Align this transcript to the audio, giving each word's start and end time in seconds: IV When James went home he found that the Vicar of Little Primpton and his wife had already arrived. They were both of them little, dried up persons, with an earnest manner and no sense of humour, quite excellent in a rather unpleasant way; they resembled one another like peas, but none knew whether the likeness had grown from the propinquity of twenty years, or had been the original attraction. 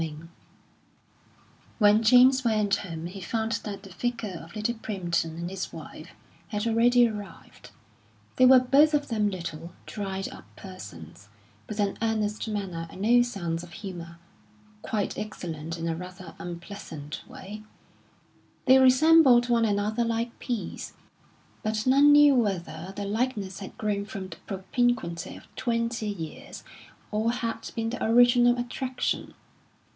IV 0.01 0.15
When 1.77 2.01
James 2.01 2.43
went 2.43 2.77
home 2.77 3.05
he 3.05 3.21
found 3.21 3.51
that 3.63 3.83
the 3.83 3.91
Vicar 3.91 4.41
of 4.43 4.55
Little 4.55 4.73
Primpton 4.73 5.37
and 5.37 5.47
his 5.47 5.71
wife 5.71 6.09
had 6.47 6.65
already 6.65 7.07
arrived. 7.07 7.69
They 8.37 8.47
were 8.47 8.57
both 8.59 8.95
of 8.95 9.09
them 9.09 9.29
little, 9.29 9.73
dried 9.85 10.27
up 10.29 10.45
persons, 10.55 11.27
with 11.69 11.79
an 11.79 11.99
earnest 12.01 12.47
manner 12.47 12.87
and 12.89 13.01
no 13.01 13.21
sense 13.21 13.61
of 13.61 13.73
humour, 13.73 14.17
quite 14.81 15.19
excellent 15.19 15.77
in 15.77 15.87
a 15.87 15.95
rather 15.95 16.33
unpleasant 16.39 17.21
way; 17.29 17.61
they 18.65 18.79
resembled 18.79 19.49
one 19.49 19.65
another 19.65 20.03
like 20.03 20.39
peas, 20.39 20.93
but 21.61 21.85
none 21.85 22.11
knew 22.11 22.33
whether 22.33 22.91
the 22.95 23.05
likeness 23.05 23.59
had 23.59 23.77
grown 23.77 24.05
from 24.05 24.29
the 24.29 24.37
propinquity 24.47 25.35
of 25.35 25.45
twenty 25.55 26.07
years, 26.09 26.63
or 27.11 27.31
had 27.31 27.69
been 27.75 27.91
the 27.91 28.03
original 28.03 28.57
attraction. 28.57 29.35